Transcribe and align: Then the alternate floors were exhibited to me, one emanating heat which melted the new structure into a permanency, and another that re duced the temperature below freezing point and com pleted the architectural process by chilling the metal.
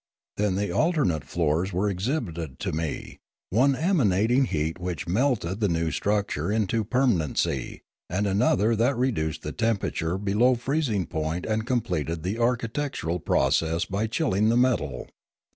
Then 0.37 0.55
the 0.55 0.71
alternate 0.71 1.23
floors 1.23 1.71
were 1.71 1.87
exhibited 1.87 2.57
to 2.61 2.71
me, 2.71 3.19
one 3.51 3.75
emanating 3.75 4.45
heat 4.45 4.79
which 4.79 5.07
melted 5.07 5.59
the 5.59 5.67
new 5.69 5.91
structure 5.91 6.51
into 6.51 6.81
a 6.81 6.83
permanency, 6.83 7.83
and 8.09 8.25
another 8.25 8.75
that 8.75 8.97
re 8.97 9.11
duced 9.11 9.43
the 9.43 9.51
temperature 9.51 10.17
below 10.17 10.55
freezing 10.55 11.05
point 11.05 11.45
and 11.45 11.67
com 11.67 11.81
pleted 11.81 12.23
the 12.23 12.39
architectural 12.39 13.19
process 13.19 13.85
by 13.85 14.07
chilling 14.07 14.49
the 14.49 14.57
metal. 14.57 15.07